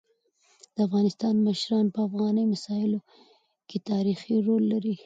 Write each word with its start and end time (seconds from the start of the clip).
د 0.75 0.77
افغانستان 0.87 1.33
مشران 1.47 1.85
په 1.95 1.99
افغاني 2.07 2.43
مسايلو 2.53 2.99
کيتاریخي 3.69 4.35
رول 4.47 4.63
لري. 4.73 4.95